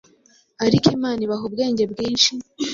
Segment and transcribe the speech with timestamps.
[0.65, 2.31] Ariko Imana Ibahubwenge bwinshi